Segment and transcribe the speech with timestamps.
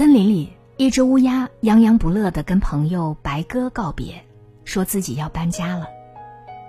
[0.00, 4.24] 森林里，一只乌鸦洋洋不乐的跟朋友白鸽告别，
[4.64, 5.86] 说自己要搬家了。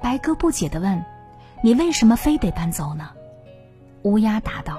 [0.00, 1.04] 白鸽不解的问
[1.62, 3.10] ：“你为什么非得搬走呢？”
[4.02, 4.76] 乌鸦答道：“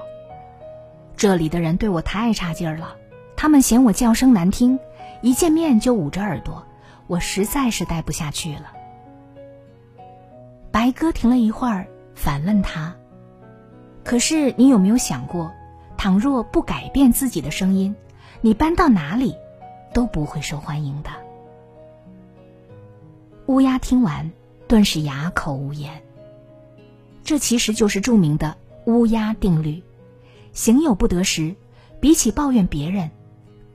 [1.16, 2.94] 这里的人对我太差劲儿了，
[3.34, 4.78] 他们嫌我叫声难听，
[5.22, 6.66] 一见面就捂着耳朵，
[7.06, 8.72] 我实在是待不下去了。”
[10.70, 12.94] 白鸽停了一会儿，反问他
[14.04, 15.50] ：“可是你有没有想过，
[15.96, 17.96] 倘若不改变自己的声音？”
[18.44, 19.34] 你搬到哪里，
[19.94, 21.08] 都不会受欢迎的。
[23.46, 24.30] 乌鸦听完，
[24.68, 26.02] 顿时哑口无言。
[27.22, 29.82] 这其实就是著名的乌鸦定律：
[30.52, 31.56] 行有不得时，
[32.02, 33.10] 比起抱怨别人，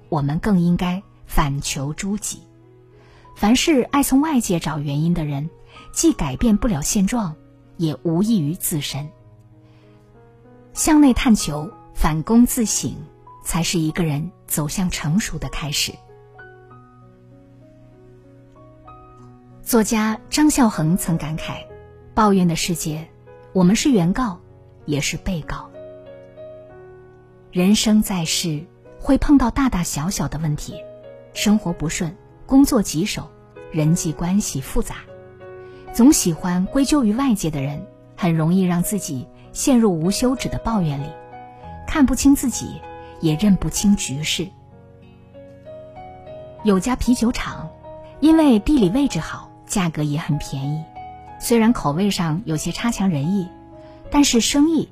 [0.07, 2.43] 我们更应该反求诸己。
[3.35, 5.49] 凡是爱从外界找原因的人，
[5.91, 7.35] 既改变不了现状，
[7.77, 9.09] 也无益于自身。
[10.75, 12.93] 向内探求，反躬自省。
[13.49, 15.91] 才是一个人走向成熟的开始。
[19.63, 21.65] 作家张孝恒曾感慨
[22.13, 23.09] ：“抱怨的世界，
[23.51, 24.39] 我们是原告，
[24.85, 25.67] 也是被告。
[27.51, 28.63] 人生在世，
[28.99, 30.75] 会碰到大大小小的问题，
[31.33, 33.31] 生活不顺，工作棘手，
[33.71, 34.97] 人际关系复杂，
[35.91, 37.83] 总喜欢归咎于外界的人，
[38.15, 41.07] 很容易让自己陷入无休止的抱怨里，
[41.87, 42.79] 看不清自己。”
[43.21, 44.47] 也认不清局势。
[46.63, 47.69] 有家啤酒厂，
[48.19, 50.83] 因为地理位置好，价格也很便宜。
[51.39, 53.47] 虽然口味上有些差强人意，
[54.11, 54.89] 但是生意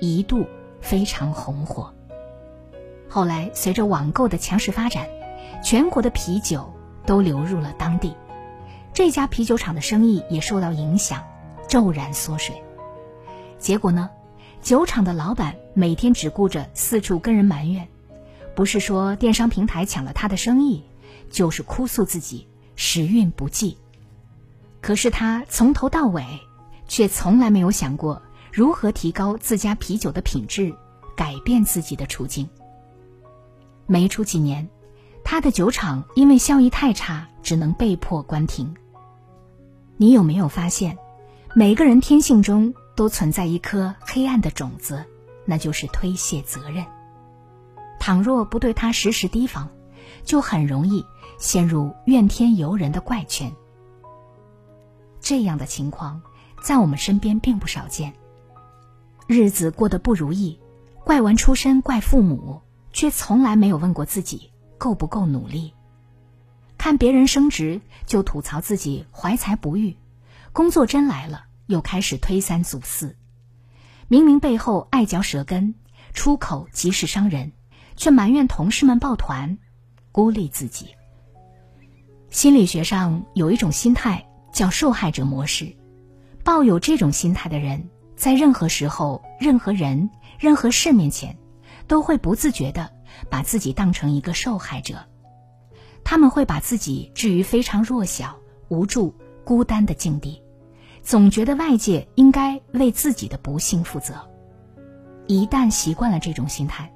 [0.00, 0.46] 一度
[0.80, 1.92] 非常红火。
[3.08, 5.06] 后来随着网购的强势发展，
[5.62, 6.72] 全国的啤酒
[7.04, 8.14] 都流入了当地，
[8.94, 11.22] 这家啤酒厂的生意也受到影响，
[11.68, 12.62] 骤然缩水。
[13.58, 14.10] 结果呢？
[14.62, 17.86] 酒厂的老板每天只顾着四处跟人埋怨，
[18.54, 20.82] 不是说电商平台抢了他的生意，
[21.30, 23.78] 就是哭诉自己时运不济。
[24.80, 26.24] 可是他从头到尾，
[26.88, 28.20] 却从来没有想过
[28.52, 30.74] 如何提高自家啤酒的品质，
[31.16, 32.48] 改变自己的处境。
[33.86, 34.68] 没出几年，
[35.22, 38.74] 他的酒厂因为效益太差，只能被迫关停。
[39.96, 40.98] 你有没有发现，
[41.54, 42.74] 每个人天性中？
[42.96, 45.02] 都存在一颗黑暗的种子，
[45.44, 46.84] 那就是推卸责任。
[47.98, 49.68] 倘若不对他时时提防，
[50.24, 51.04] 就很容易
[51.38, 53.52] 陷入怨天尤人的怪圈。
[55.20, 56.22] 这样的情况
[56.62, 58.14] 在我们身边并不少见。
[59.26, 60.58] 日子过得不如意，
[61.04, 62.62] 怪完出身怪父母，
[62.92, 65.74] 却从来没有问过自己够不够努力。
[66.78, 69.96] 看别人升职，就吐槽自己怀才不遇，
[70.52, 71.44] 工作真来了。
[71.66, 73.16] 又开始推三阻四，
[74.10, 75.72] 明明背后爱嚼舌根，
[76.14, 77.52] 出口即是伤人，
[77.94, 79.56] 却埋怨同事们抱团，
[80.10, 80.88] 孤立自己。
[82.28, 85.72] 心理学上有一种心态叫受害者模式，
[86.42, 90.10] 抱有这种心态的人，在任何时候、任何人、
[90.40, 91.38] 任何事面前，
[91.86, 92.90] 都会不自觉的
[93.30, 95.06] 把自己当成一个受害者，
[96.02, 98.36] 他们会把自己置于非常弱小、
[98.70, 100.39] 无助、孤单的境地。
[101.02, 104.14] 总觉得外界应该为自己的不幸负责，
[105.26, 106.92] 一旦习惯了这种心态，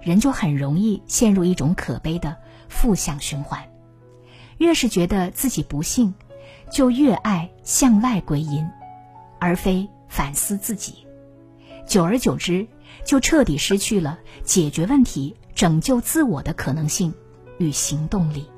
[0.00, 2.36] 人就很容易陷入一种可悲的
[2.68, 3.60] 负向循环。
[4.58, 6.14] 越是觉得自己不幸，
[6.70, 8.66] 就越爱向外归因，
[9.38, 11.06] 而非反思自己。
[11.86, 12.66] 久而久之，
[13.04, 17.12] 就彻底失去了解决问题、拯救自我的可能性
[17.58, 18.48] 与行动力。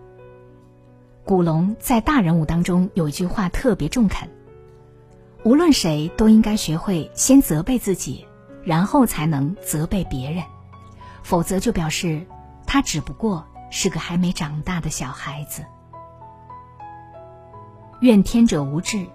[1.25, 4.29] 古龙在大人物当中有一句话特别中肯。
[5.49, 8.27] 无论谁都应该学会先责备自己，
[8.65, 10.45] 然后才能责备别人，
[11.23, 12.27] 否则就表示
[12.67, 15.65] 他只不过是个还没长大的小孩子。
[18.00, 19.06] 怨天者无志，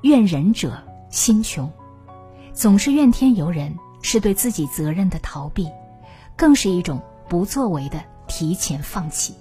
[0.00, 1.70] 怨人者心穷。
[2.54, 5.70] 总是怨天尤人，是对自己责任的逃避，
[6.36, 9.34] 更是一种不作为的提前放弃。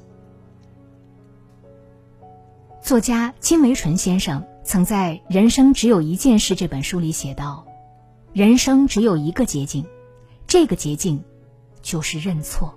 [2.82, 4.46] 作家金维纯先生。
[4.72, 7.66] 曾在《人生只有一件事》这本书里写道
[8.32, 9.86] ：“人生只有一个捷径，
[10.48, 11.22] 这个捷径
[11.82, 12.74] 就是认错。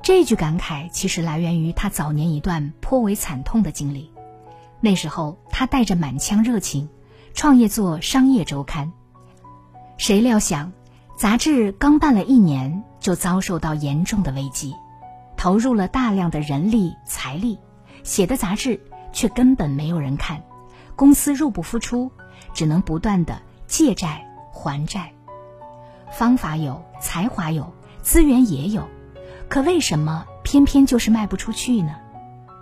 [0.00, 4.12] 这句感慨其实来源于他早年一段颇为惨痛的经历。
[4.80, 6.88] 那时候，他带着满腔热情，
[7.34, 8.92] 创业做商业周刊。
[9.98, 10.72] 谁料想，
[11.16, 14.72] 杂志刚办了一年，就遭受到严重的危机，
[15.36, 17.58] 投入了大量的人力财力，
[18.04, 18.80] 写的杂志
[19.12, 20.42] 却根本没有人看，
[20.96, 22.10] 公司入不敷出，
[22.52, 25.12] 只能不断的借债还债。
[26.10, 27.72] 方法有，才华有，
[28.02, 28.88] 资源也有。
[29.48, 31.94] 可为什么偏偏就是卖不出去呢？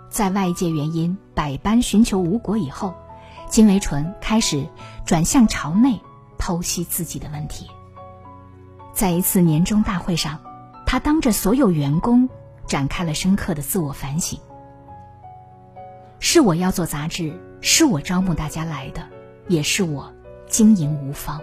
[0.09, 2.93] 在外界原因百般寻求无果以后，
[3.49, 4.67] 金维纯开始
[5.05, 6.01] 转向朝内
[6.37, 7.67] 剖析自己的问题。
[8.93, 10.39] 在一次年终大会上，
[10.85, 12.27] 他当着所有员工
[12.67, 14.37] 展开了深刻的自我反省：
[16.21, 19.09] 是我要做杂志，是我招募大家来的，
[19.49, 20.13] 也是我
[20.47, 21.41] 经营无方，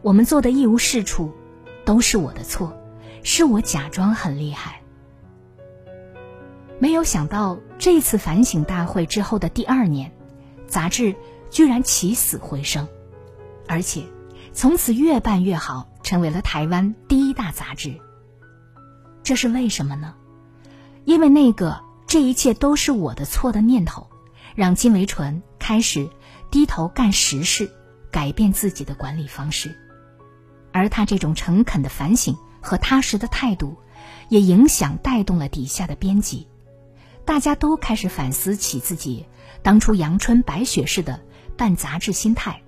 [0.00, 1.30] 我们做的一无是处，
[1.84, 2.76] 都是我的错。
[3.22, 4.82] 是我假装很厉害，
[6.80, 10.10] 没有想到这次反省大会之后的第二年，
[10.66, 11.14] 杂志
[11.48, 12.88] 居然起死回生，
[13.68, 14.02] 而且
[14.52, 18.00] 从此越办越好，成为了台湾第一大杂志。
[19.22, 20.14] 这是为什么呢？
[21.04, 21.80] 因为那个
[22.12, 24.06] 这一切都是我的错的念头，
[24.54, 26.10] 让金维纯开始
[26.50, 27.72] 低头干实事，
[28.10, 29.74] 改变自己的管理方式，
[30.72, 32.36] 而他这种诚恳的反省。
[32.60, 33.78] 和踏实的态度，
[34.28, 36.46] 也影响带动了底下的编辑，
[37.24, 39.26] 大家都开始反思起自己
[39.62, 41.18] 当初阳春白雪似的
[41.56, 42.60] 办杂志心态，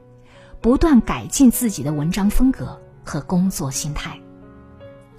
[0.62, 4.18] 不断改进自己的文章风格和工作心态。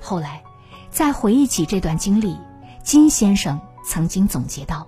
[0.02, 0.44] 后来，
[0.90, 2.36] 在回忆起这段经历，
[2.84, 4.88] 金先生曾经总结道：“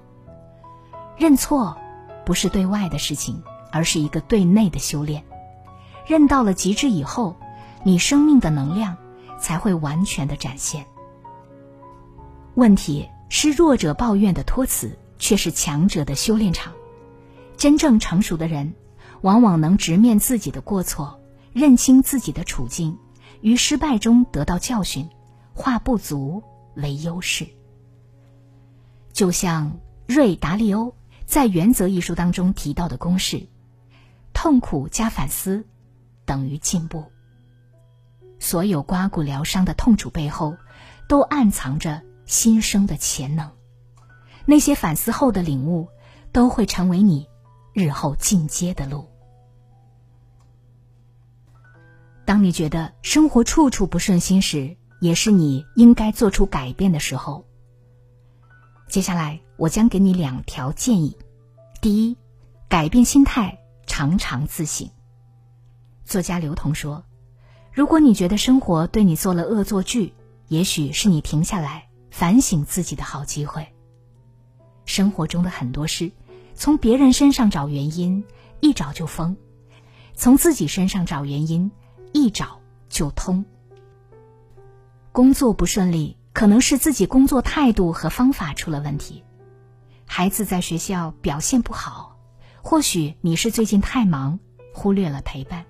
[1.17, 1.77] 认错
[2.25, 3.41] 不是对外的事情，
[3.71, 5.23] 而是一个对内的修炼。
[6.05, 7.35] 认到了极致以后，
[7.83, 8.97] 你生命的能量。”
[9.39, 10.83] 才会完全的展现。
[12.55, 16.73] 问题是弱者抱怨的托词，却是强者的修炼场。
[17.55, 18.73] 真正成熟的人，
[19.21, 21.19] 往往能直面自己的过错，
[21.53, 22.97] 认清自己的处境，
[23.41, 25.07] 于失败中得到教训，
[25.53, 26.41] 化不足
[26.73, 27.47] 为优势。
[29.17, 30.93] 就像瑞达利欧
[31.25, 33.47] 在《原则》一书当中提到的公式：
[34.31, 35.65] 痛苦加反思，
[36.23, 37.03] 等于进步。
[38.37, 40.55] 所有刮骨疗伤的痛楚背后，
[41.09, 43.49] 都暗藏着新生的潜能。
[44.45, 45.89] 那些反思后的领悟，
[46.31, 47.27] 都会成为你
[47.73, 49.09] 日后进阶的路。
[52.23, 57.47] 当你觉得生活处处不顺心时，也是你应该做出改变的时候。
[58.87, 61.17] 接下来，我将给你两条建议：
[61.81, 62.17] 第一，
[62.69, 64.89] 改变心态，常常自省。
[66.05, 67.03] 作家刘同说。
[67.73, 70.13] 如果你觉得生活对你做了恶作剧，
[70.47, 73.67] 也许是你停下来反省自己的好机会。
[74.85, 76.11] 生活中的很多事，
[76.55, 78.23] 从别人身上找原因，
[78.61, 79.35] 一找就疯；
[80.15, 81.69] 从自己身上找原因，
[82.13, 83.45] 一找就通。
[85.11, 89.23] 工作不顺利，可能是自己工作态度和方法出了问题；
[90.05, 92.15] 孩子在学校表现不好，
[92.61, 94.39] 或许你是最近太忙，
[94.71, 95.65] 忽略了陪伴。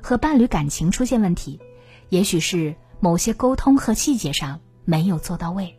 [0.00, 1.58] 和伴侣感情出现问题，
[2.10, 5.76] 也许是某些沟通和细节上没有做到位。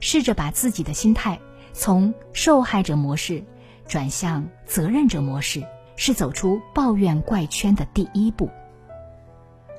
[0.00, 1.38] 试着把自己的心态
[1.72, 3.44] 从受害者模式
[3.86, 8.50] 转向责任者模式，是走出抱怨怪圈的第一步。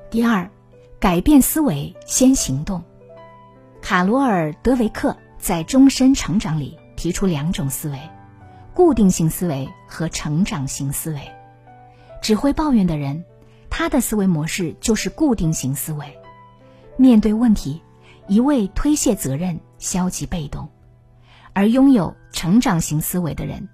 [0.09, 0.49] 第二，
[1.01, 2.81] 改变思维，先行动。
[3.89, 7.97] 卡罗尔·德维克在《终身成长》里提出两种思维：
[8.73, 11.21] 固定性思维和成长型思维。
[12.21, 13.23] 只会抱怨的人。
[13.69, 16.19] 他的思维模式就是固定型思维，
[16.97, 17.81] 面对问题，
[18.27, 20.67] 一味推卸责任，消极被动；
[21.53, 23.69] 而拥有成长型思维的人，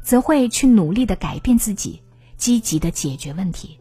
[0.00, 2.02] 则会去努力的改变自己，
[2.38, 3.78] 积极的解决问题。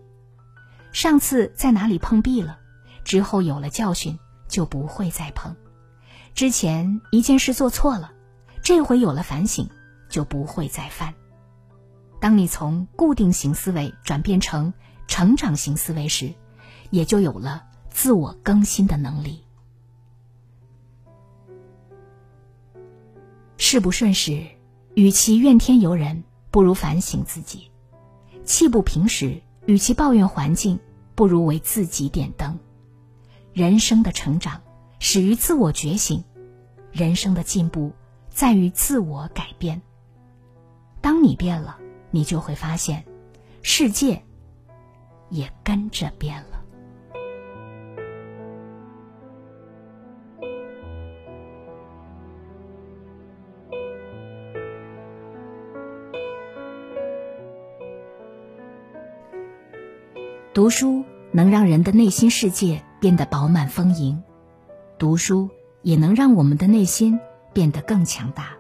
[0.91, 2.59] 上次在哪里碰壁了，
[3.05, 5.53] 之后有了教训，就不会再碰；
[6.37, 8.13] 之前一件事做错了，
[8.61, 9.67] 这回有了反省，
[10.07, 11.15] 就不会再犯。
[12.21, 14.71] 当你从固定型思维转变成。
[15.07, 16.33] 成长型思维时，
[16.89, 19.45] 也就有了自我更新的能力。
[23.57, 24.45] 事不顺时，
[24.93, 27.71] 与其怨天尤人，不如反省自己；
[28.43, 30.77] 气不平时，与其抱怨环境，
[31.15, 32.59] 不如为自己点灯。
[33.53, 34.61] 人生的成长
[34.99, 36.21] 始于自我觉醒，
[36.97, 37.91] 人生的进步
[38.27, 39.79] 在于自我改变。
[40.99, 41.77] 当你变了
[42.09, 43.05] 你就会发现
[43.61, 44.23] 世界
[45.29, 46.57] 也跟着变了。
[60.51, 64.23] 读书能让人的内心世界变得饱满丰盈。
[64.97, 65.51] 读书
[65.87, 67.17] 也能让我们的内心
[67.53, 68.57] 变得更强大。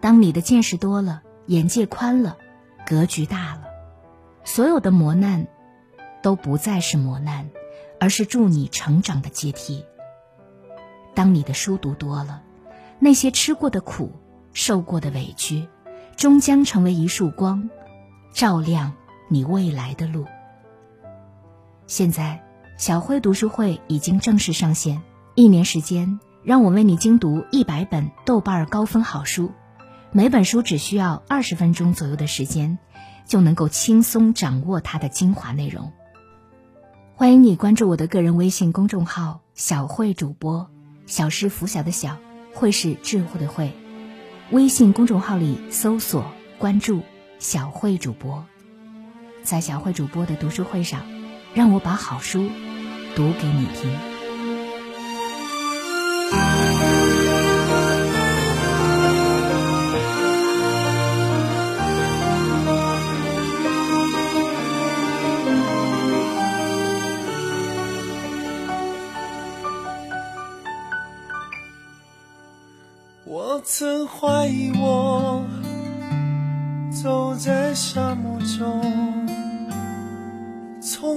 [0.00, 2.38] 当你的见识多了，眼界宽了，
[2.84, 3.68] 格局大了，
[4.42, 5.46] 所有的磨难
[6.20, 7.50] 都不再是磨难，
[8.00, 9.84] 而是助你成长的阶梯。
[11.14, 12.42] 当你的书读多了，
[12.98, 14.10] 那些吃过的苦、
[14.52, 15.68] 受过的委屈，
[16.16, 17.70] 终将成为一束光，
[18.32, 18.92] 照亮
[19.28, 20.26] 你未来的路。
[21.86, 22.42] 现在，
[22.76, 25.00] 小慧读书会已经正式上线，
[25.34, 29.50] 一年时间，让我为你精读一百本豆瓣高分好书，
[30.10, 32.78] 每本书只需要二十分钟左右的时间，
[33.26, 35.92] 就能够轻松掌握它的精华内容。
[37.14, 40.70] 欢迎你关注我的个人微信公众号“小慧主播”，
[41.06, 42.18] 小是拂晓的小，
[42.52, 43.72] 慧是智慧的慧。
[44.50, 46.26] 微信公众号里搜索
[46.58, 47.00] 关注
[47.38, 48.44] “小慧主播”，
[49.42, 51.00] 在小慧主播的读书会上。
[51.54, 52.48] 让我把好书
[53.14, 54.11] 读给你听。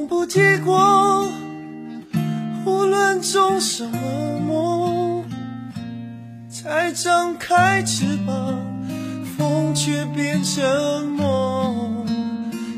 [0.07, 1.27] 不结果，
[2.65, 3.97] 无论种什么
[4.39, 5.23] 梦，
[6.49, 8.55] 才张开翅膀，
[9.37, 12.05] 风却变成梦。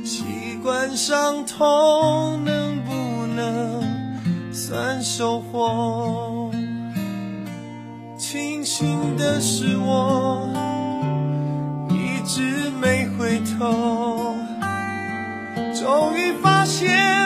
[0.06, 0.24] 习
[0.64, 3.84] 惯伤痛，能不能
[4.54, 6.50] 算收获？
[8.18, 10.50] 庆幸的是，我
[11.90, 14.36] 一直没回头。
[15.74, 17.17] 终于发现，